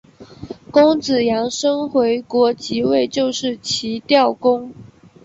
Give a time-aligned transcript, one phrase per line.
[0.71, 4.73] 公子阳生回国即位就是齐悼公。